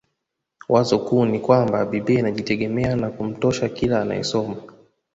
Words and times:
Wazo 0.69 0.99
kuu 0.99 1.25
ni 1.25 1.39
kwamba 1.39 1.85
biblia 1.85 2.19
inajitegemea 2.19 2.95
na 2.95 3.09
kumtosha 3.09 3.69
kila 3.69 4.01
anayesoma 4.01 4.55